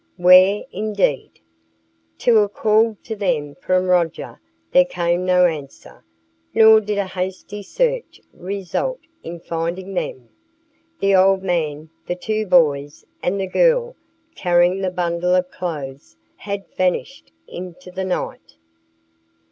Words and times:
Where, 0.17 0.63
indeed? 0.71 1.29
To 2.17 2.39
a 2.39 2.49
call 2.49 2.97
to 3.03 3.15
them 3.15 3.53
from 3.61 3.85
Roger 3.85 4.41
there 4.71 4.83
came 4.83 5.27
no 5.27 5.45
answer, 5.45 6.03
nor 6.55 6.81
did 6.81 6.97
a 6.97 7.05
hasty 7.05 7.61
search 7.61 8.19
result 8.33 8.99
in 9.23 9.39
finding 9.39 9.93
them 9.93 10.29
the 10.99 11.13
old 11.15 11.43
man, 11.43 11.91
the 12.07 12.15
two 12.15 12.47
boys, 12.47 13.05
and 13.21 13.39
the 13.39 13.45
girl 13.45 13.95
carrying 14.33 14.81
the 14.81 14.89
bundle 14.89 15.35
of 15.35 15.51
clothes 15.51 16.15
had 16.35 16.65
vanished 16.75 17.31
into 17.47 17.91
the 17.91 18.03
night. 18.05 18.55